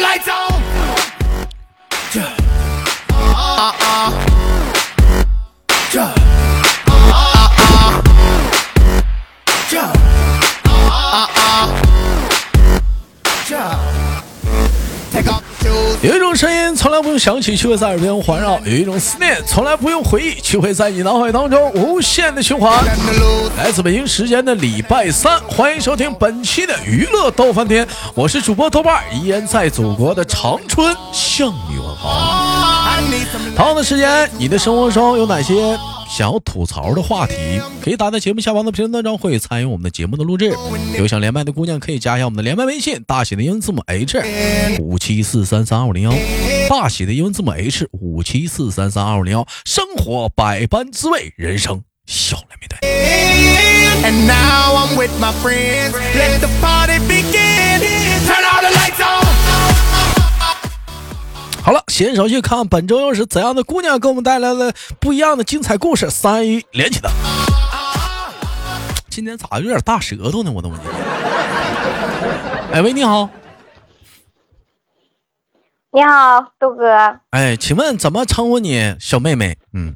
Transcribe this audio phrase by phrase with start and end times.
[0.00, 0.32] 有一种
[16.38, 22.72] 声音从来不用响起，却会在耳边环绕；有一种思念从来不用回忆，却会在你脑海当中无限的循环。
[23.56, 32.88] 来自北京时间的礼拜三，欢迎收听本期的娱乐逗翻天，我是主播豆瓣，依然在祖国的长春向你问好。
[33.56, 35.76] 同样的时间，你的生活中有哪些？
[36.08, 37.34] 想要吐槽的话题，
[37.82, 40.52] 可以打在节目下方的评论当中，会参与我们的节目的录制。
[40.96, 44.18] 有想连麦的姑娘，可以加一下我们的连麦微信，大写的英文字母 H
[44.80, 46.12] 五七四三三二五零幺，
[46.68, 49.46] 大写的英文字母 H 五七四三三二五零幺。
[49.64, 52.78] 生活百般滋味，人生笑来面对。
[61.68, 66.08] 好了，闲手去看本周又是怎样的姑娘给我们带来了不一样的精彩故事。
[66.08, 67.10] 三一连起来，
[69.10, 70.50] 今天咋有点大舌头呢？
[70.50, 70.78] 我的妈！
[72.72, 73.28] 哎喂，你好，
[75.92, 76.88] 你好，豆哥。
[77.32, 79.58] 哎，请问怎么称呼你，小妹妹？
[79.74, 79.94] 嗯。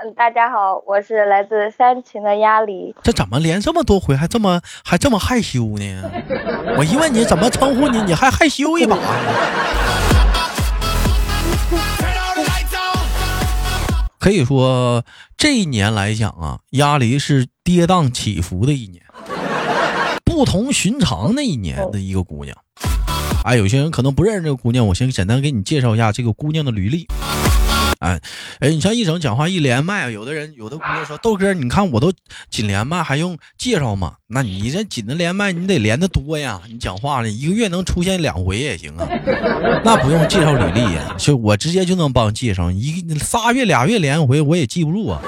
[0.00, 2.94] 嗯，大家好，我是来自三秦的鸭梨。
[3.02, 6.08] 这怎么连这么多回还这么还这么害羞呢？
[6.78, 8.96] 我一问你怎么称呼你，你还害羞一把。
[14.20, 15.04] 可以说
[15.36, 19.02] 这一年来讲啊，鸭梨是跌宕起伏的一年，
[20.24, 22.56] 不同寻常的一年的一个姑娘。
[23.42, 27.08] 哎，有些人可能不认识这个姑娘，我先简单给你介绍一下这个姑娘的履历。
[27.98, 28.20] 哎，
[28.60, 32.12] 哎，你像一整讲话一连麦，有的人有的姑娘说豆哥，你看我都
[32.48, 34.14] 紧连麦，还用介绍吗？
[34.28, 36.60] 那你这紧的连麦，你得连的多呀。
[36.68, 39.08] 你讲话了一个月能出现两回也行啊，
[39.84, 42.70] 那不用介绍履历呀，就我直接就能帮介绍。
[42.70, 45.20] 一仨月俩月连回，我也记不住啊。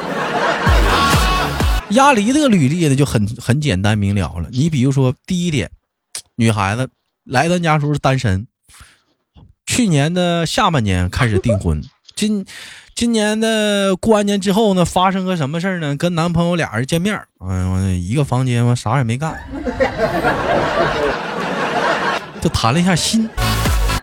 [1.91, 4.49] 鸭梨这个履历呢就很很简单明了了。
[4.53, 5.69] 你比如说第一点，
[6.37, 6.89] 女孩子
[7.25, 8.47] 来咱家时候是单身，
[9.67, 11.83] 去年的下半年开始订婚。
[12.21, 12.45] 今
[12.95, 15.97] 今年的过完年之后呢，发生个什么事儿呢？
[15.97, 19.43] 跟男朋友俩人见面，嗯，一个房间嘛，啥也没干，
[22.43, 23.27] 就谈了一下心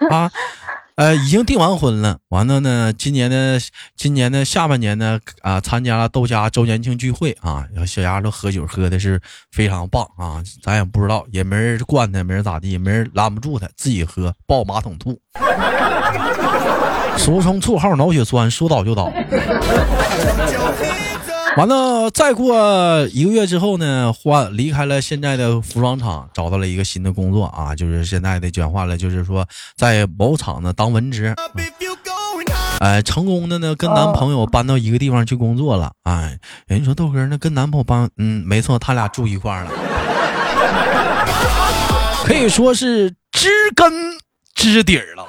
[0.09, 0.31] 啊，
[0.95, 2.17] 呃，已经订完婚了。
[2.29, 3.59] 完了呢，今年的
[3.95, 15.22] 今年的下半年呢，啊，参加了豆家周年庆聚会啊，小丫头喝酒喝的是非常棒啊，咱也不知道，也没人惯她，没人咋地，也没人拦不住她，自己喝，抱马桶吐。
[17.17, 19.11] 俗称绰号脑血栓，说倒就倒。
[21.57, 22.55] 完了，再过
[23.11, 29.45] 一个月之后呢，换离开了现在的服装厂，找到了一个新的工作啊，就是现在的讲话了，就是说
[29.75, 31.33] 在某厂呢当文职。
[32.79, 35.91] 哎，成功的呢，跟男朋友搬到一个地方去工作了。
[36.03, 39.72] 哎，人说豆哥，那跟男朋友搬，嗯，没错，他俩住一块了，
[42.23, 43.91] 可以说是知根
[44.53, 45.25] 知底儿了。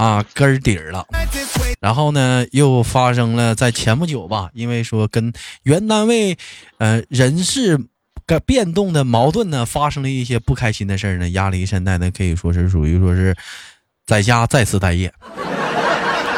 [0.00, 1.04] 啊，根儿底儿了，
[1.78, 5.30] 然后呢，又发生了在前不久吧，因为说跟
[5.64, 6.38] 原单位，
[6.78, 7.78] 呃，人事
[8.24, 11.28] 改变动的矛盾呢，发生了一些不开心的事儿呢。
[11.28, 13.36] 压力现在呢，可以说是属于说是
[14.06, 15.12] 在家再次待业。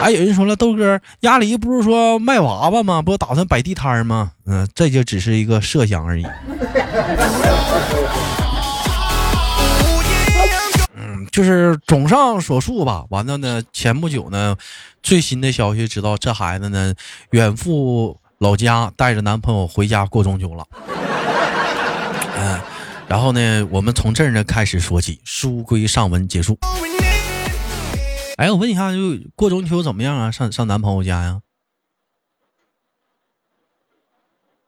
[0.01, 3.01] 哎，有人说了，豆哥，鸭梨不是说卖娃娃吗？
[3.01, 4.33] 不打算摆地摊吗？
[4.45, 6.27] 嗯，这就只是一个设想而已。
[11.33, 14.55] 就是总上所述吧，完了呢，前不久呢，
[15.03, 16.95] 最新的消息知道这孩子呢
[17.31, 20.67] 远赴老家，带着男朋友回家过中秋了。
[22.37, 22.61] 嗯，
[23.09, 26.59] 然后呢，我们从这儿呢开始说起，书归上文结束。
[28.37, 28.99] 哎，我问一下，就
[29.35, 30.31] 过中秋怎么样啊？
[30.31, 31.41] 上上男朋友家呀？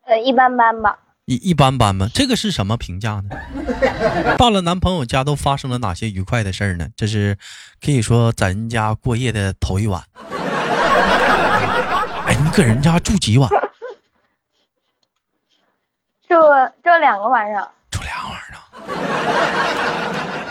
[0.07, 0.99] 呃，一般般吧。
[1.27, 2.07] 一一般般吧？
[2.13, 3.31] 这个是什么评价呢？
[4.37, 6.89] 到了男朋友家都发生了哪些愉快的事儿呢？
[6.97, 7.39] 这是
[7.83, 10.03] 可以说咱家过夜的头一晚。
[12.27, 13.49] 哎，你搁人家住几晚？
[16.29, 16.37] 住
[16.83, 17.71] 住两个晚上。
[17.91, 18.61] 住俩晚上。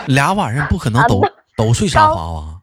[0.06, 1.22] 俩晚上不可能都
[1.56, 2.62] 都睡沙发吧？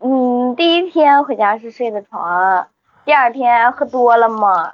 [0.00, 2.68] 嗯，第一天回家是睡的床，
[3.04, 4.72] 第二天喝多了嘛。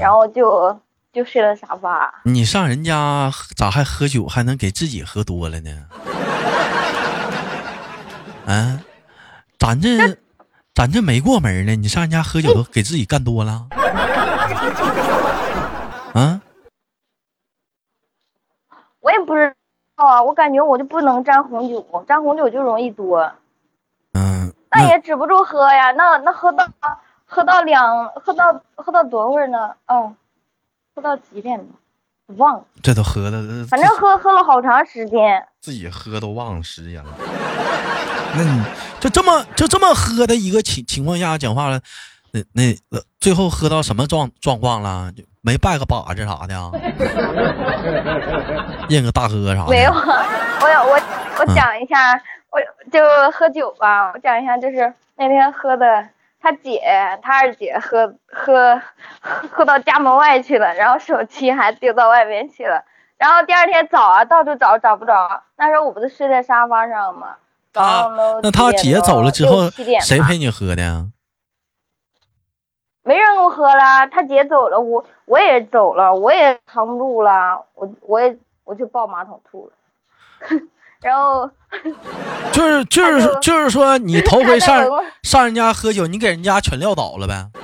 [0.00, 0.80] 然后就
[1.12, 2.22] 就睡了沙发。
[2.24, 5.70] 你上人家咋还喝酒，还能给自己喝多了呢？
[8.46, 8.80] 啊，
[9.58, 10.18] 咱这
[10.74, 13.66] 咱这没过门呢，你上人家喝酒都给自己干多了？
[16.14, 16.40] 啊？
[19.00, 19.54] 我也不知
[19.96, 23.32] 道啊，我感觉我就不能沾红酒，沾红酒就容易多。
[24.14, 26.66] 嗯，那也止不住喝呀，那那喝到
[27.34, 29.74] 喝到两喝到喝到多会儿呢？
[29.88, 30.14] 哦，
[30.94, 31.64] 喝到几点呢？
[32.36, 35.44] 忘了，这都喝的，反正喝喝了好长时间。
[35.60, 37.10] 自己喝都忘了时间了。
[38.36, 38.62] 那你
[39.00, 41.80] 就这么就这么喝的一个情情况下讲话了，
[42.30, 42.72] 那那
[43.18, 45.10] 最后喝到什么状状况了？
[45.12, 46.70] 就没拜个把子啥的啊？
[48.88, 49.70] 认个大哥啥的？
[49.70, 51.00] 没有，我我
[51.40, 52.14] 我讲一下，
[52.50, 52.60] 我
[52.90, 53.00] 就
[53.32, 54.12] 喝酒吧。
[54.14, 56.08] 我讲一下，就是那天喝的，
[56.44, 56.78] 他姐
[57.22, 58.78] 他二姐喝喝
[59.50, 62.84] 喝到家门外去了，然后手机还丢到外面去了。
[63.16, 65.42] 然后第二天早啊，到处找找不着。
[65.56, 67.36] 那时候我不是睡在沙发上吗？
[67.72, 68.10] 啊，
[68.42, 69.70] 那他姐走了之后，
[70.02, 71.06] 谁陪你喝的？
[73.02, 79.72] 没人给我喝了，他姐走了，我我也走了，我也扛不住了，我我也我就抱马桶吐了。
[81.04, 81.48] 然后
[82.50, 84.82] 就是就是就是说，你 头回上
[85.22, 87.46] 上人家喝酒，你给人家全撂倒了呗？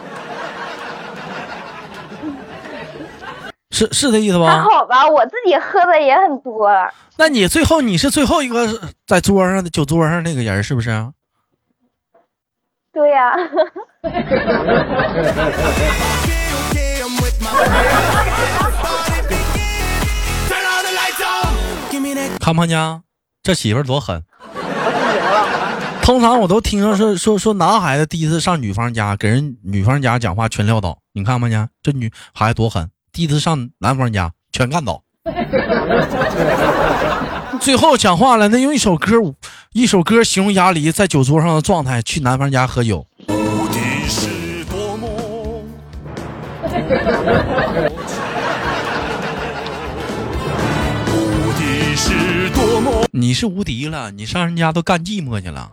[3.72, 4.46] 是是这意思吧？
[4.46, 6.70] 还好吧，我自己喝的也很多。
[7.16, 8.68] 那你最后你是最后一个
[9.06, 10.90] 在桌上的酒桌上那个人是不是？
[12.92, 13.32] 对呀。
[22.40, 23.02] 看不见？
[23.42, 24.22] 这媳妇多狠！
[26.02, 31.68] 通常我都听说说说说男孩子第一次上女方家给人女方家讲话全撂倒，你看不见？
[31.82, 32.90] 这女孩子多狠！
[33.12, 35.02] 第一次上男方家，全干倒。
[37.60, 39.16] 最后讲话了，那用一首歌，
[39.72, 43.06] 一首歌形容鸭梨在酒桌上的状态，去男方家喝酒。
[53.12, 55.70] 你是无敌了，你上人家都干寂寞去了，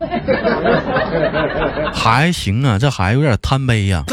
[1.93, 4.03] 还行啊，这孩子有点贪杯呀。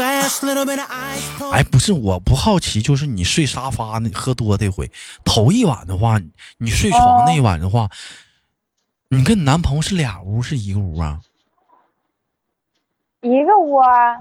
[1.51, 4.91] 哎，不是，我不好奇，就是你睡沙发那喝多这回，
[5.23, 6.19] 头一晚的话，
[6.57, 7.89] 你睡床那一晚的话，
[9.09, 11.19] 你跟你男朋友是俩屋是一个屋啊？
[13.21, 14.19] 一个屋啊。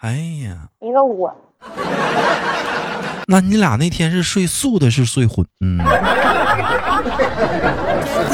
[0.00, 0.12] 哎
[0.44, 1.30] 呀，一个屋。
[3.26, 5.46] 那你俩那天是睡素的，是睡荤？
[5.60, 5.78] 嗯。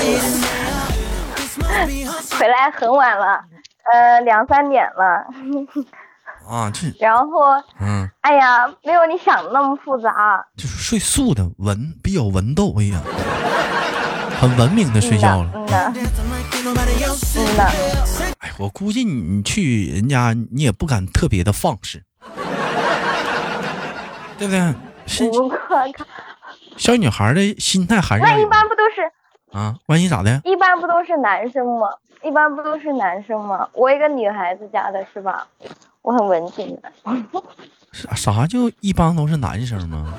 [2.38, 3.42] 回来很晚了，
[3.92, 5.26] 呃，两三点了。
[6.48, 6.88] 啊，这。
[7.00, 7.40] 然后，
[7.80, 10.44] 嗯，哎呀，没有你想的那么复杂。
[10.56, 13.00] 就是睡素的，文比较文斗，哎呀，
[14.40, 15.50] 很文明的睡觉了。
[15.54, 15.92] 嗯的。
[16.64, 16.74] 嗯
[17.56, 17.64] 的。
[18.40, 22.02] 哎，我估计你去人家，你也不敢特别的放肆。
[24.36, 24.74] 对不对？
[25.06, 25.24] 是，
[26.76, 29.10] 小女孩的心态还是那一般不都是
[29.54, 29.74] 啊？
[29.86, 30.40] 万一咋的？
[30.44, 31.88] 一般不都是男生吗？
[32.22, 33.66] 一般不都是男生吗？
[33.72, 35.46] 我一个女孩子家的是吧？
[36.02, 36.92] 我很文静的。
[37.92, 40.12] 啥啥就一般都是男生吗？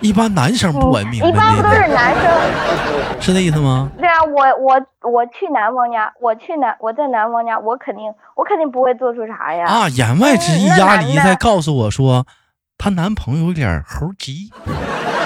[0.00, 1.24] 一般男生不文明。
[1.24, 3.20] 一般不都是男生？
[3.20, 3.88] 是那意思吗？
[3.96, 9.64] 对啊，我我我去男方家，我去男我在男方家，我肯定我肯定不会做出啥呀。
[9.66, 12.26] 啊，言外之意，鸭梨在告诉我说，
[12.76, 14.50] 她男朋友有点猴急。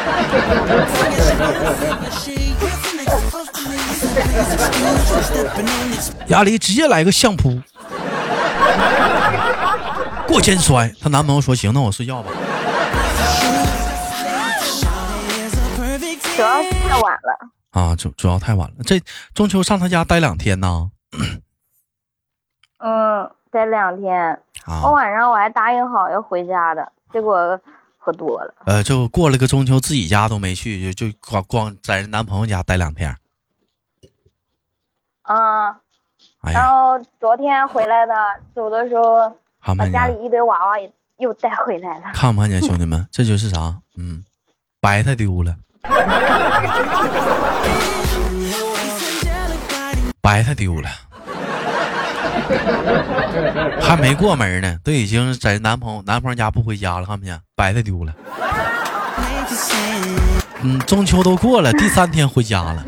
[6.28, 7.60] 鸭梨直接来个相扑，
[10.26, 10.90] 过肩摔。
[11.00, 12.30] 她男朋友说：“行，那我睡觉吧。”
[16.36, 18.74] 主要是太晚了啊，主主要太晚了。
[18.84, 19.00] 这
[19.34, 20.90] 中秋上他家待两天呢。
[22.78, 24.38] 嗯，待两天。
[24.82, 27.58] 我晚上我还答应好要回家的，结果
[28.06, 28.54] 喝多了。
[28.66, 33.16] 呃，就过了个中秋，自己家都没去，就就光光在人男朋友家待两天。
[35.22, 35.80] 啊。
[36.42, 38.14] 然后昨天回来的，
[38.54, 39.36] 走的时候
[39.76, 42.04] 把家里一堆娃娃也又带回来了。
[42.14, 43.04] 看不看见兄弟们？
[43.10, 43.76] 这就是啥？
[43.96, 44.24] 嗯，
[44.80, 45.56] 白菜丢了。
[50.20, 50.88] 白菜丢了，
[53.80, 57.40] 还没过门呢，都已经在男朋友男朋友家不回家了，看不见？
[57.54, 58.14] 白的丢了。
[60.62, 62.84] 嗯，中秋都过了，第三天回家了。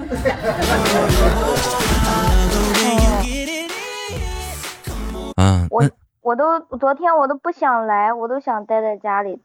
[5.37, 5.89] 嗯，我
[6.23, 9.39] 我都昨天我都不想来，我都想待在家里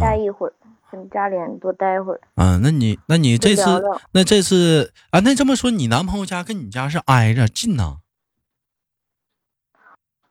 [0.00, 0.52] 待一会儿。
[0.88, 2.20] 跟家里人多待会儿。
[2.36, 3.82] 啊，那你那你这次
[4.12, 7.96] 那这次啊，那这么说，你男朋友家跟你家是挨着近呢？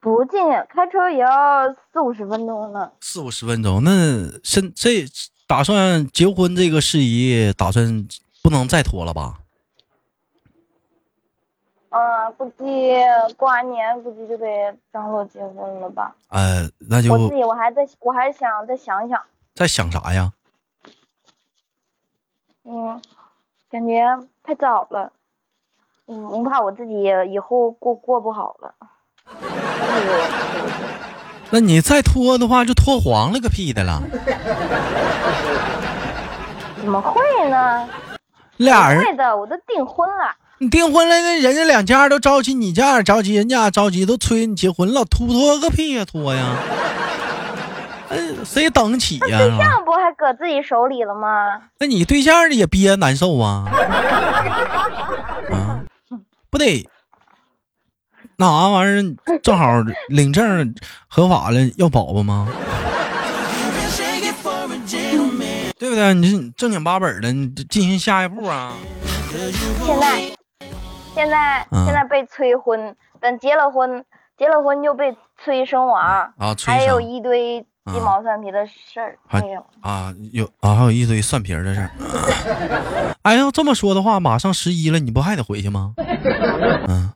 [0.06, 2.92] 不近，开车也要四五十分钟呢。
[3.02, 3.92] 四五十分钟，那
[4.44, 5.04] 现这
[5.48, 8.08] 打算结婚这个事宜，打算
[8.44, 9.40] 不能再拖了吧？
[11.90, 12.94] 嗯，估计
[13.36, 16.16] 过完年估计就得张罗结婚了吧。
[16.30, 19.20] 呃，那就我自己我还在，我还想再想想。
[19.56, 20.34] 在想啥呀？
[22.64, 23.02] 嗯，
[23.72, 24.06] 感觉
[24.44, 25.12] 太早了。
[26.06, 26.94] 嗯，我怕我自己
[27.28, 28.76] 以后过过不好了。
[31.52, 34.02] 那你再拖的话，就拖黄了个屁的了。
[36.82, 37.88] 怎么会呢？
[38.58, 40.34] 俩人会的，我都订婚了。
[40.58, 46.56] 你订婚了，那人家两家都着急，你家也着急，人家着急，都催你结婚了，拖拖个屁呀，拖呀！
[48.10, 49.38] 哎，谁等得起呀？
[49.38, 51.62] 对象不还搁自己手里了吗？
[51.80, 53.66] 那你对象也憋难受啊？
[55.52, 55.82] 啊，
[56.50, 56.88] 不得
[58.38, 59.66] 那啥玩意儿， 正好
[60.10, 60.76] 领证
[61.08, 62.48] 合法了，要宝宝吗？
[65.78, 66.14] 对不对？
[66.14, 68.74] 你是正经八本的，你进行下一步啊？
[69.86, 70.32] 现在。
[71.16, 74.04] 现在现在被催婚，等结了婚，
[74.38, 81.90] 结了婚就被催生娃啊，还有一堆鸡毛蒜皮的事儿，还有啊有啊还有一堆蒜皮的事儿。
[83.22, 85.94] 哎要，这么说的话，马上十一了，你不还得回去吗？
[86.90, 87.10] 嗯，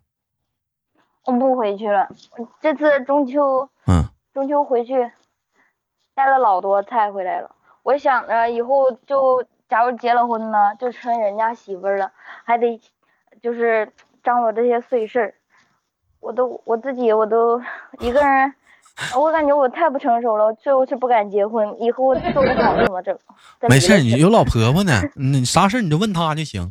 [1.29, 2.09] 我不回去了，
[2.59, 5.11] 这次中秋，嗯，中秋回去
[6.15, 7.51] 带了老多菜回来了。
[7.83, 12.11] 我想着以后就假如结了婚呢，就成人家媳妇了，
[12.43, 12.79] 还得。
[13.41, 13.89] 就是
[14.21, 15.33] 张罗这些碎事儿，
[16.19, 17.61] 我都我自己我都
[17.99, 18.53] 一个人，
[19.15, 23.17] 我感觉我太不成熟了，最后是不敢结婚，以后做不好怎么整？
[23.69, 26.69] 没事，你有老婆婆呢，你啥事你就问她就行。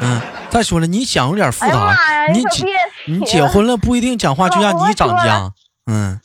[0.00, 0.20] 嗯，
[0.52, 1.96] 再说了，你想有点复杂，
[2.30, 2.66] 你结
[3.06, 5.50] 你结婚了不一定讲话就让你涨价。
[5.86, 6.20] 嗯，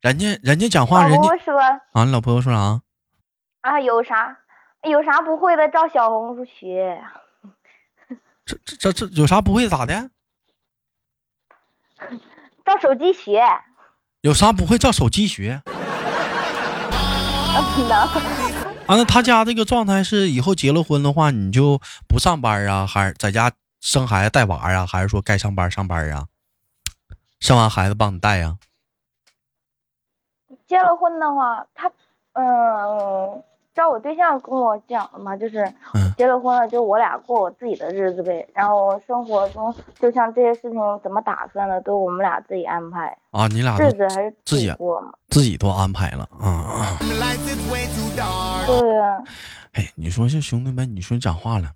[0.00, 2.80] 人家人家讲话，人家说啊，你老婆婆说啥？
[3.62, 4.38] 啊，有啥
[4.84, 7.02] 有啥不会的，照小红书学。
[8.46, 10.10] 这这这这有啥不会咋的？
[12.64, 13.42] 照手机学。
[14.20, 15.60] 有啥不会照手机学？
[18.92, 26.26] 啊，那他家这个状态是以后结了婚的话，你就不上班啊，还是在家生孩子带娃啊，还是说该上班上班啊？
[27.40, 28.58] 生完孩子帮你带呀？
[30.66, 31.90] 结了婚的话，他
[32.34, 33.42] 嗯。
[33.74, 35.66] 照我对象跟我讲的嘛，就是
[36.16, 38.46] 结了婚了，就我俩过我自己的日子呗。
[38.54, 43.46] 然后生活中，就像这些事情怎么打算的，都我们俩自己安排啊。
[43.48, 46.98] 你俩日子还是自己过嘛，自己都安排了啊啊。
[48.66, 49.22] 对呀。
[49.72, 51.70] 哎，你说这兄弟们，你说讲话了，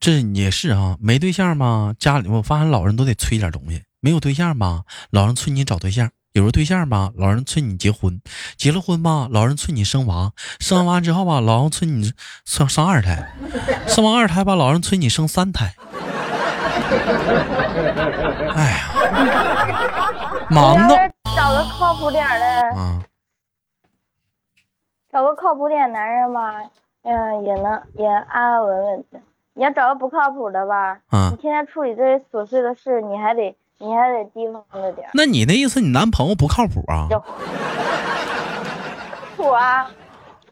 [0.00, 0.96] 这也是啊。
[1.00, 6.10] 没对象吗，家里我发现老人都得催点东西；没有对象吧，老人催你找对象。
[6.36, 8.20] 有了对象吧，老人催你结婚；
[8.58, 12.12] 结了婚吧，老人催你生娃；生完娃之后吧，老人催你
[12.44, 13.24] 生生二胎；
[13.88, 15.74] 生完二胎吧，老人催你生三胎。
[18.54, 18.90] 哎呀，
[20.50, 20.94] 忙的。
[21.34, 23.02] 找个靠谱点的，啊，
[25.10, 26.60] 找个靠谱点男人吧，
[27.02, 29.20] 嗯，也能也安安稳稳的。
[29.54, 33.56] 你要找个不靠谱的吧，嗯，你天天处理这些琐碎的事，你还得。
[33.78, 35.08] 你还得提防着点。
[35.14, 37.08] 那你那意思，你男朋友不靠谱啊？
[37.10, 37.18] 靠
[39.36, 39.84] 谱啊，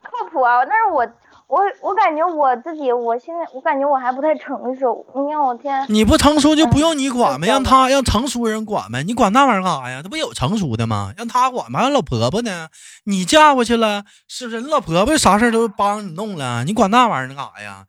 [0.03, 0.65] 靠谱啊！
[0.65, 1.09] 但是我
[1.47, 5.07] 我我感觉我自己，我现在我感觉我还不太成熟。
[5.15, 9.03] 你看我天，你不成熟就不用你管呗，让他让成熟人管呗。
[9.03, 10.03] 你管那玩意儿干啥呀？
[10.03, 11.13] 这不有成熟的吗？
[11.17, 11.81] 让他管吧。
[11.81, 12.69] 还有老婆婆呢，
[13.05, 14.61] 你嫁过去了，是不是？
[14.61, 17.85] 你老婆婆啥事都帮你弄了，你管那玩意儿干啥呀？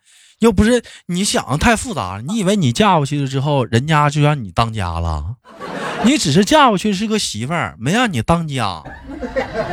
[0.46, 5.38] 又不是你想的太复杂，你以为你嫁过去了之后，人家就让你当家了？
[6.04, 8.84] 你只是嫁过去是个媳妇儿，没让你当家。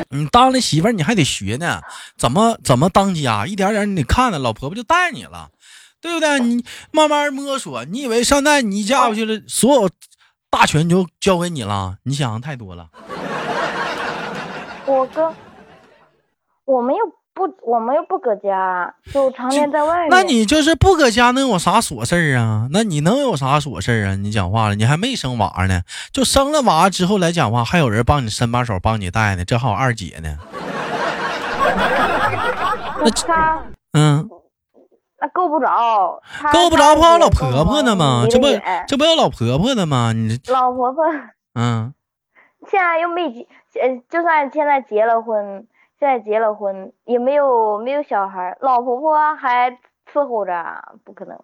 [0.08, 1.82] 你当了媳妇儿，你还得学呢，
[2.16, 5.50] 怎么怎么当家，一点点你得看呢，老婆婆就带你了，
[6.00, 6.40] 对不对？
[6.40, 7.84] 你慢慢摸索。
[7.84, 9.90] 你以为现在你嫁过去了，所有
[10.48, 11.96] 大权就交给你了？
[12.04, 12.88] 你想的太多了。
[14.86, 15.34] 我哥，
[16.64, 17.21] 我没有。
[17.34, 20.08] 不，我们又不搁家，就常年在外面。
[20.10, 22.68] 那你就是不搁家，能有啥琐事儿啊？
[22.70, 24.16] 那你能有啥琐事儿啊？
[24.16, 25.80] 你讲话了，你还没生娃呢，
[26.12, 30.36] 就生了娃之后来讲话，还有人帮你伸把手帮你带呢，这还有二姐呢。
[33.04, 34.28] 那他，嗯，
[35.18, 36.20] 那够不着，
[36.52, 38.26] 够不着，不有老婆婆呢吗？
[38.30, 38.46] 这不，
[38.86, 40.12] 这不有老婆婆呢吗？
[40.12, 41.02] 你老婆婆，
[41.54, 41.94] 嗯，
[42.70, 43.46] 现在又没结，
[43.80, 45.66] 呃，就算现在结了婚。
[46.02, 49.70] 现在结了婚，也没有没有小孩，老婆婆还
[50.12, 50.52] 伺候着，
[51.04, 51.38] 不可能。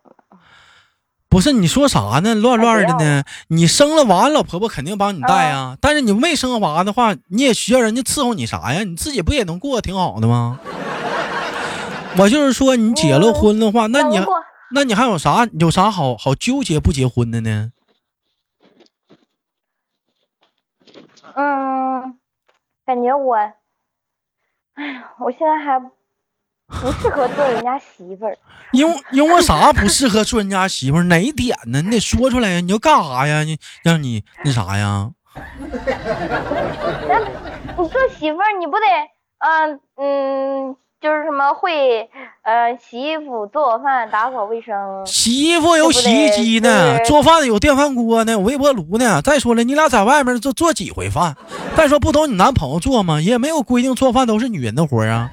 [1.29, 2.35] 不是你说啥呢？
[2.35, 3.23] 乱乱的呢？
[3.51, 5.77] 你生了娃，老婆婆肯定帮你带啊。
[5.81, 8.83] 但是你没生娃的话，你也需要人家伺候你啥呀？
[8.83, 10.59] 你自己不也能过得挺好的吗？
[12.19, 14.19] 我就是说，你结了婚的话，那你
[14.73, 17.71] 那你还有啥有啥好好纠结不结婚的呢？
[21.37, 22.19] 嗯，
[22.85, 23.37] 感觉我，
[24.79, 25.91] 哎呀，我现在还不
[27.03, 28.37] 适合做人家媳妇儿。
[28.73, 31.03] 因为因为啥不适合做人家媳妇儿？
[31.05, 31.83] 哪一点呢？
[31.83, 32.61] 你得说出来呀！
[32.61, 33.43] 你要干啥呀？
[33.43, 35.11] 你让你那啥呀？
[37.09, 38.87] 那你做媳妇儿，你不得，
[39.39, 42.11] 嗯嗯，就是什么会，
[42.43, 44.75] 呃，洗衣服、做饭、打扫卫生。
[45.07, 49.23] 洗衣服有洗衣机呢，对做饭有电饭锅呢，有微波炉呢。
[49.23, 51.37] 再说了，你俩在外面做做几回饭？
[51.77, 53.21] 再说不都你男朋友做吗？
[53.21, 55.31] 也没有规定做饭都是女人的活儿啊。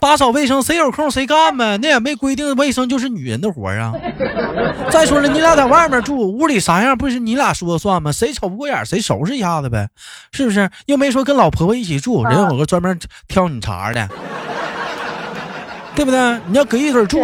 [0.00, 3.92] 打扫卫生谁有空谁干呗，那也没规定卫生就是女人的活儿啊。
[4.90, 8.10] 再说了，你俩在外面住，屋里啥样不是你俩说了算吗？
[8.10, 9.90] 谁瞅不过眼谁收拾一下子呗，
[10.32, 10.70] 是不是？
[10.86, 14.08] 又没说跟老婆婆一起住，人有个专门挑你茬儿的，
[15.98, 16.40] 对不对？
[16.46, 17.18] 你要搁一堆儿住，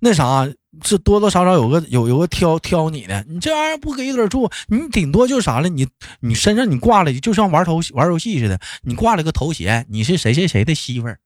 [0.00, 0.48] 那啥，
[0.82, 3.22] 是多多少少有个有有个挑挑你的。
[3.28, 5.68] 你这玩意儿不搁一堆儿住，你顶多就是啥了？
[5.68, 5.86] 你
[6.20, 11.18] 你身上你挂了，就像玩头玩游戏似的，你挂了个头衔，你是谁谁谁的媳妇儿，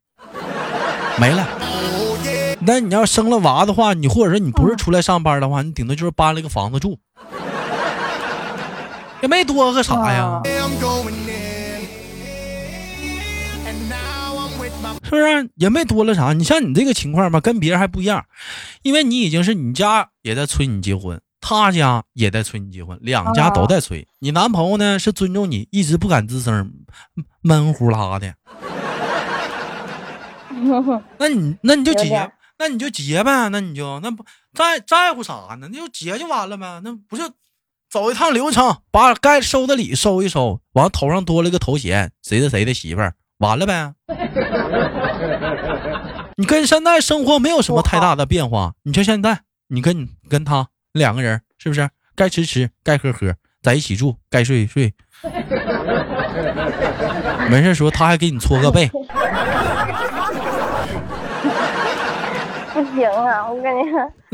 [1.21, 1.47] 没了。
[2.59, 6.99] 那你要生了娃的话，你或者说你不是出来上班的话，你顶多就是搬了个房子住，
[9.23, 10.43] 也没多个啥呀。
[15.09, 16.33] 是不是也没多了啥？
[16.33, 18.25] 你像你这个情况吧，跟别人还不一样，
[18.83, 24.07] 因为你已经是你家也在催你结婚，他家也在催你结婚，两家都在催。
[24.19, 26.73] 你男朋友呢是尊重你，一直不敢吱声，
[27.41, 28.35] 闷呼啦的。
[31.19, 35.69] 那你那你就结，那你就结呗，那你就那不在在乎啥呢？
[35.73, 37.23] 那就结就完了呗，那不是
[37.89, 43.93] 走一趟流程，把该收的礼收一收，完头上多了个头衔，谁是谁的媳妇儿，完了呗。
[46.37, 48.75] 你跟现在生活没有什么太大的变化。
[48.85, 54.95] 你就现在，你跟你跟他两个人，是不是该吃吃，该喝喝，在一起住，该睡睡。
[57.51, 59.05] 没事时候他还给你搓个背，不
[62.95, 63.81] 行啊，我感觉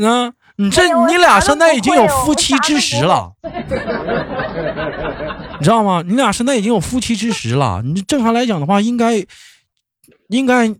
[0.07, 3.33] 啊，你这你俩现在已经有夫妻之实了，
[5.59, 6.01] 你知道吗？
[6.05, 7.81] 你俩现在已经有夫妻之实了。
[7.83, 9.25] 你正常来讲的话，应该
[10.29, 10.73] 应该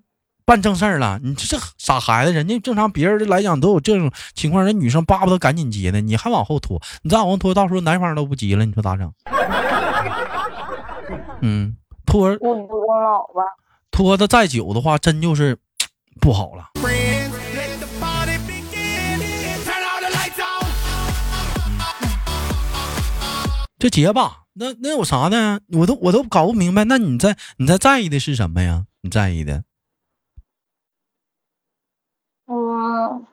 [0.45, 1.19] 办正事儿了。
[1.21, 9.11] 你这傻孩子，人家正常别人来讲都有这种情况，人女生巴不得赶紧结呢，你还往后拖，你再往后拖，到时候男方都不急了，你说咋整？
[11.41, 12.37] 嗯，拖。
[13.91, 15.57] 拖的再久的话，真就是
[16.19, 16.69] 不好了。
[23.85, 25.59] 就结吧，那那有啥呢？
[25.73, 26.85] 我都我都搞不明白。
[26.85, 28.87] 那你在你在在意的是什么呀？
[29.01, 29.63] 你在意的？
[32.47, 33.27] 嗯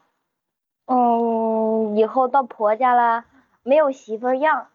[0.85, 3.25] 嗯，以后到婆家了，
[3.63, 4.67] 没有媳妇样，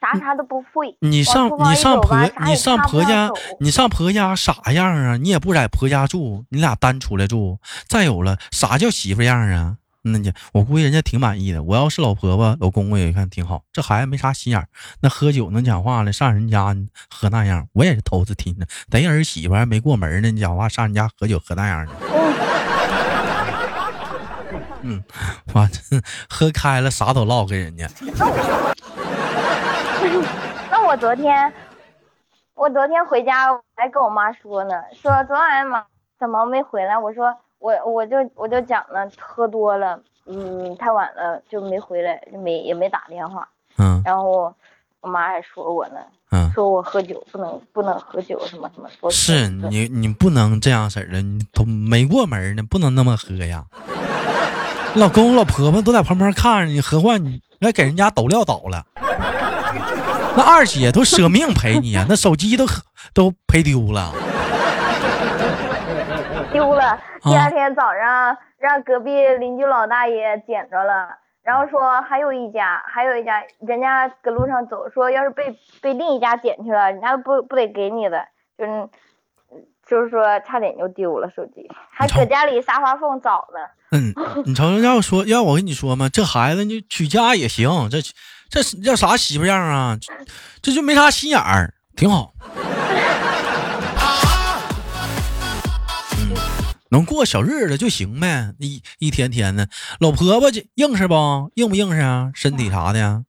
[0.00, 0.96] 啥啥都不会。
[0.98, 3.30] 你上你上婆你上婆家
[3.60, 5.16] 你上婆家啥样啊？
[5.16, 7.60] 你也不在婆家住，你俩单出来住。
[7.86, 9.77] 再有了，啥叫媳妇样啊？
[10.02, 11.62] 那你我估计人家挺满意的。
[11.62, 14.68] 我要是老婆婆老公公也看挺好，这孩子没啥心眼儿，
[15.00, 16.74] 那喝酒能讲话了，上人家
[17.10, 18.66] 喝那样，我也是头次听着。
[18.90, 21.92] 等儿媳妇还没过门呢，你讲话上人家喝酒喝那样的。
[24.82, 25.02] 嗯，
[25.54, 25.68] 完、
[26.30, 27.88] 喝开了啥都唠跟人家。
[30.70, 31.52] 那我昨天，
[32.54, 35.84] 我昨天回家还跟我妈说呢，说昨晚妈
[36.18, 36.96] 怎么没回来？
[36.96, 43.48] 我说我我就我就讲了，喝多了，嗯，太晚了就没回来，就没也没打电话。
[43.76, 44.52] 嗯然后
[45.00, 46.50] 我妈还说我呢，嗯。
[46.52, 48.88] 说我喝酒不能不能喝酒什么什么。
[49.00, 53.64] 说是你，你不能这样式儿的，你都没过门呢，不能那么喝呀。
[54.94, 58.84] 老公老婆婆都在旁边看着你，何况你还给人家抖撂倒了。
[60.36, 62.66] 那二姐都舍命陪你啊，那手机都
[63.12, 64.12] 都赔丢了。
[66.52, 66.98] 丢了。
[67.22, 71.08] 第啊二天早上让隔壁邻居老大爷捡着了，
[71.42, 78.24] 然后说还有一家，还有一家，人家搁路上走，说要是被被另一家捡去了，人家不不得给你的，
[78.56, 78.88] 就是
[79.86, 83.60] 就是说差点就丢了手机，还搁家里沙发缝找呢。
[83.90, 84.12] 嗯，
[84.44, 87.98] 你瞅瞅，要说要我跟你说嘛，这孩子你娶家也行，这
[88.50, 89.96] 这是叫啥媳妇样啊？
[90.00, 90.12] 这
[90.60, 92.32] 这就没啥心眼儿，挺好。
[96.90, 99.68] 能过小日子就行呗，一一天天的。
[100.00, 101.50] 老婆婆这硬实不？
[101.54, 102.30] 硬不硬实啊？
[102.34, 103.24] 身体啥的呀？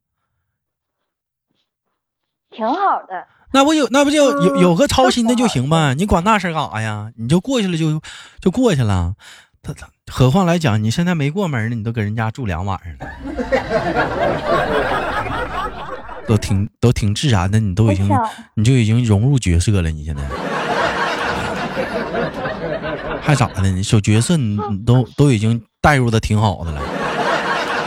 [2.51, 2.75] 挺好
[3.07, 5.93] 的，那不有那不就有嗯有个操心的就行呗？
[5.93, 7.11] 你管那事儿干啥呀？
[7.15, 8.01] 你就过去了就
[8.41, 9.13] 就过去了。
[9.61, 13.05] 他他，何况来讲，你现在没过门呢，你都搁人家住两晚上了，
[16.25, 18.09] 都挺都挺自然的，你都已经
[18.55, 20.23] 你就已经融入角色了，你现在
[23.21, 23.61] 还咋的？
[23.71, 26.81] 呢小角色你你都都已经带入的挺好的了，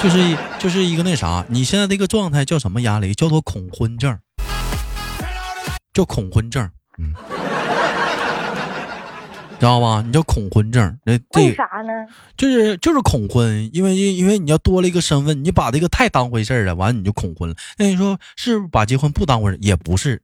[0.03, 3.15] 就是就是一个那啥，你现在这个状态叫什么压力？
[3.15, 4.19] 叫做恐婚症，
[5.93, 7.15] 叫恐婚症，嗯。
[9.59, 10.03] 知道吧？
[10.05, 11.93] 你叫恐婚症，那这为啥呢？
[12.37, 17.55] 就是就是恐婚，因为因为你要多了一个身份，你把这个太当回事儿了，完了你就恐婚了。
[17.79, 19.59] 那你说是把结婚不当回事儿？
[19.63, 20.21] 也不是，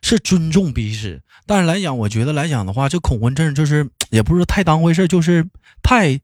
[0.00, 1.20] 是尊重彼此。
[1.48, 5.46] 但是来讲，我觉得来讲的话，这恐婚症就是 也不是太当回事儿，就是
[5.82, 6.20] 太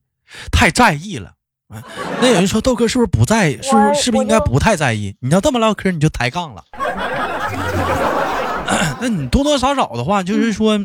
[0.53, 1.33] 太在意了。
[1.69, 1.83] 啊
[2.21, 3.59] 那有人说豆哥是不是不在意？
[3.63, 5.17] 是不是是不是应该不太在意？
[5.21, 6.63] 你要这么唠嗑，你就抬杠了。
[9.01, 10.77] 那你多多少少的话，就是说，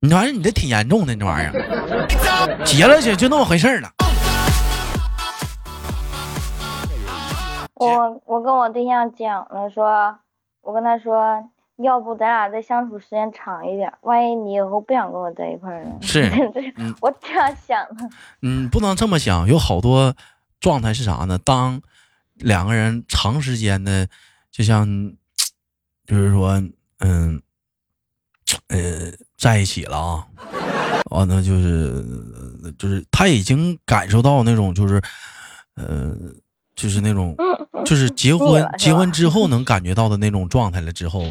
[0.00, 2.64] 你反正你这挺严重的，这玩意儿。
[2.64, 3.90] 结了就就那么回事儿了。
[7.74, 10.18] 我我跟我对象讲了说，
[10.60, 11.48] 我跟他说，
[11.82, 15.92] 要不咱俩再相处时间长一点，万一你以后不想跟我在一块儿呢？
[16.02, 16.30] 是
[16.76, 18.08] 嗯我这样想的。
[18.42, 20.14] 嗯，不能这么想，有好多
[20.60, 21.38] 状态是啥呢？
[21.38, 21.80] 当
[22.34, 24.06] 两个人长时间的，
[24.50, 25.12] 就像，
[26.06, 26.62] 就是说，
[26.98, 27.40] 嗯，
[28.68, 30.26] 呃，在一起了啊，
[31.10, 32.04] 完了就是
[32.78, 35.00] 就是他已经感受到那种就是，
[35.76, 36.14] 呃，
[36.74, 37.36] 就是那种
[37.84, 41.24] 就是结婚结婚之后能感觉到的那种状态了之后，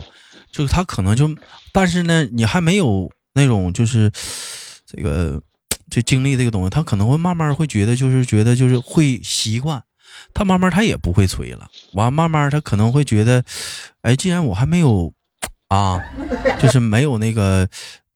[0.51, 1.29] 就是他可能就，
[1.71, 4.11] 但是呢，你还没有那种就是
[4.85, 5.41] 这个
[5.89, 9.81] 就经历这个东西，他可能会慢慢会觉得就是觉得就是会习惯，
[10.33, 13.43] 他慢慢他也不会催了，完慢慢他可能会觉得，
[14.01, 15.13] 哎，既然我还没有
[15.67, 16.03] 啊，
[16.59, 17.67] 就是没有那个。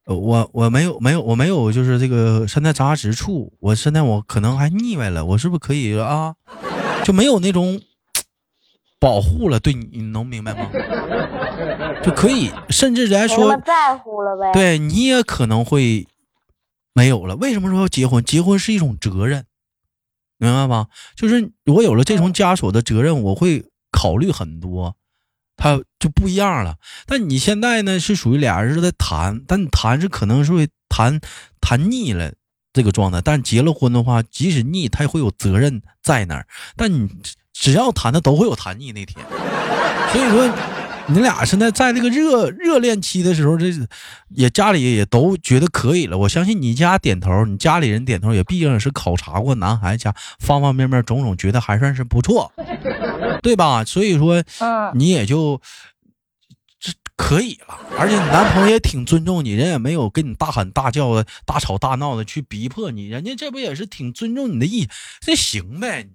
[0.05, 6.35] 我我没有没有我没有就是这个现在扎实处，我现在我可能还腻歪了，我是不是可以啊？
[7.05, 7.79] 就没有那种
[9.03, 10.69] 保护了，对你你能明白吗？
[12.01, 14.53] 就可以，甚至来说，在乎了呗。
[14.53, 16.07] 对你也可能会
[16.93, 17.35] 没有了。
[17.35, 18.23] 为什么说要结婚？
[18.23, 19.45] 结婚是一种责任，
[20.37, 20.87] 明白吗？
[21.17, 24.95] 就是我有了这种枷锁的责任，我会考虑很多，
[25.57, 26.77] 他就不一样了。
[27.05, 31.19] 但你现在呢，是属于俩人是在谈，但你谈是可能是会谈
[31.59, 32.31] 谈腻了
[32.71, 33.19] 这个状态。
[33.19, 36.47] 但结了婚的话，即使腻，他会有责任在那儿。
[36.77, 37.09] 但你
[37.63, 39.25] 只要谈的都会有谈腻那天，
[40.11, 40.53] 所以说。
[41.07, 43.65] 你俩现在在这个热热恋期的时候，这
[44.29, 46.17] 也家里也都觉得可以了。
[46.17, 52.49] 我相信你家点头，你家里人点头，也毕竟是考察过男孩家方方面面种种，觉得还算是不错，
[53.43, 53.83] 对吧？
[53.83, 55.59] 所以说，嗯，你也就
[56.79, 57.77] 这可以了。
[57.99, 64.87] 而且你男朋友也挺尊重你，人也没有跟你大喊大叫的、大吵大闹的去逼迫你，人家这不也是挺尊重你的意，
[65.19, 66.03] 这行呗。
[66.03, 66.11] 你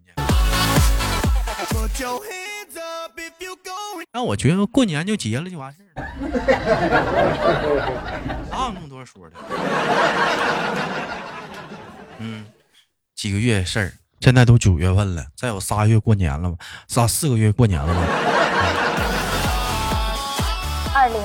[4.12, 6.07] 那我觉得过年就结了就完事儿了，
[8.51, 9.37] 哪有那么多说的？
[12.18, 12.47] 嗯，
[13.14, 16.57] 几个月事儿，现在都九月份了，再有仨月过年了吧？
[16.88, 18.01] 仨四个月过年了吧？
[20.94, 21.23] 二零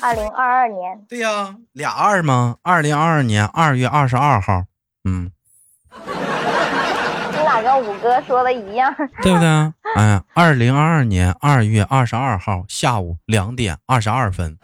[0.00, 2.56] 二零二二年，对呀、俩二吗？
[2.62, 4.64] 二零二二年二月二十二号，
[5.04, 5.30] 嗯，
[7.72, 8.94] 跟五哥说的一样？
[9.22, 9.48] 对不对？
[9.96, 14.58] 哎，二零二二年二月二十二号下午两点二十二分。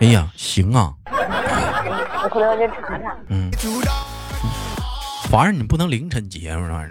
[0.00, 3.16] 哎呀，行啊，我回头去查查。
[3.28, 3.50] 嗯.
[5.28, 6.86] 反正你不能凌晨结是吧？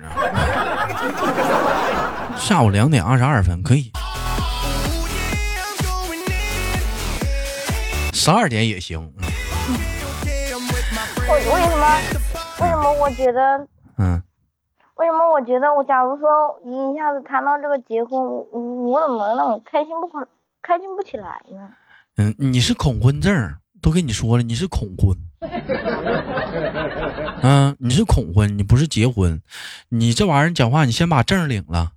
[2.38, 3.92] 下午两点二十二分可以.
[8.14, 9.14] 十二点也行。
[11.28, 11.86] 我为什么？
[12.62, 13.68] 为什么我觉得？
[13.98, 14.22] 嗯，
[14.96, 16.28] 为什么我觉得我假如说
[16.66, 20.28] 一下子谈到这个结婚，我我怎么那么开心不可
[20.62, 21.70] 开心不起来呢？
[22.18, 25.16] 嗯，你是恐婚症，都跟你说了，你是恐婚。
[27.42, 29.42] 嗯，你是恐婚，你不是结婚。
[29.90, 31.92] 你这玩意儿讲话，你先把证领了，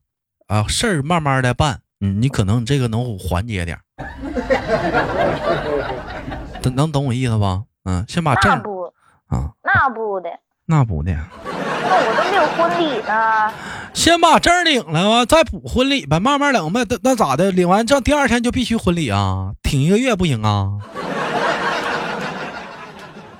[0.46, 1.80] 啊，事儿慢慢的办。
[2.00, 3.82] 嗯，你可能你这个能缓解点儿，
[6.62, 7.64] 能能懂我意思吧？
[7.84, 8.84] 嗯，先把证那不，
[9.26, 10.30] 啊，那不的，
[10.66, 11.12] 那不的，
[11.44, 13.52] 那我都没有婚礼呢。
[13.92, 16.84] 先把证领了吧，再补婚礼呗，慢慢领呗。
[16.88, 17.50] 那那咋的？
[17.50, 19.52] 领完证第二天就必须婚礼啊？
[19.62, 20.70] 挺一个月不行啊？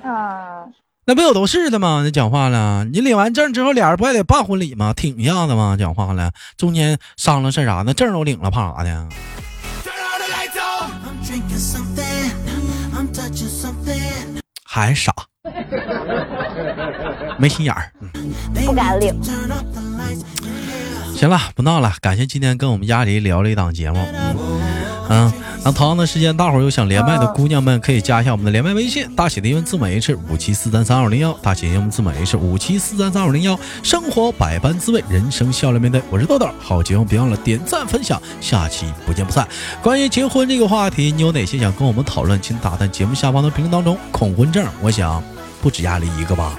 [0.03, 0.67] 啊，
[1.05, 2.01] 那不有都是的吗？
[2.03, 4.93] 那讲话了，你领完证之后，俩人不还得办婚礼吗？
[4.93, 5.75] 挺一下子吗？
[5.79, 7.83] 讲话了，中间商量事啥？
[7.85, 9.07] 那证都领了，怕啥的？
[14.75, 15.13] 还傻，
[17.37, 17.93] 没心眼儿。
[18.65, 19.13] 不敢领。
[21.15, 23.99] 行了，不闹了，感谢今天跟我们丫里聊了一档节目。
[25.15, 25.31] 嗯，
[25.63, 33.59] 那同样的时间，大伙儿有想连麦的姑娘们，可以加一下我们的连麦微信，大写的英文字母 H 五七四三三二零幺，大写英文字母 H 五七四三三二零幺。
[33.83, 36.01] 生活百般滋味，人生笑脸面对。
[36.09, 39.47] 我是豆豆，好节目别忘了点赞分享，下期不见不散。
[39.83, 42.41] 关于结婚这个话题，你有哪些想跟我们讨论？
[42.41, 43.95] 请打在节目下方的评论当中。
[44.11, 45.23] 恐婚症，我想
[45.61, 46.53] 不止丫里一个吧。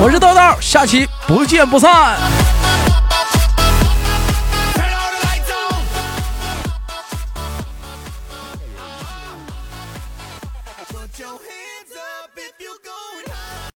[0.00, 2.16] 我是豆豆，下期不见不散。